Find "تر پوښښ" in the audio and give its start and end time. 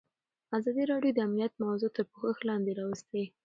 1.95-2.37